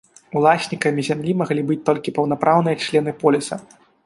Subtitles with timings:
[0.39, 3.61] Уласнікамі зямлі маглі быць толькі паўнапраўныя члены поліса.